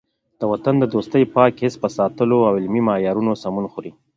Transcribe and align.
د 0.39 0.41
وطن 0.51 0.75
دوستۍ 0.93 1.23
پاک 1.35 1.53
حس 1.63 1.75
په 1.83 1.89
ساتلو 1.97 2.37
او 2.47 2.53
علمي 2.59 2.81
معیارونو 2.87 3.33
سمون 3.43 3.65
خوري. 3.71 3.91